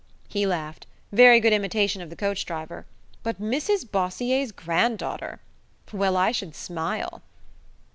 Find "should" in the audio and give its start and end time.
6.31-6.55